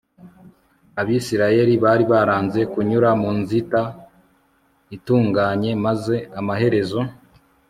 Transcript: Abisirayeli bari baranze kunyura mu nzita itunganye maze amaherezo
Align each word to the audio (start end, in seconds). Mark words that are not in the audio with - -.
Abisirayeli 1.01 1.73
bari 1.83 2.03
baranze 2.11 2.59
kunyura 2.73 3.09
mu 3.21 3.29
nzita 3.39 3.81
itunganye 4.95 5.71
maze 5.85 6.15
amaherezo 6.39 6.99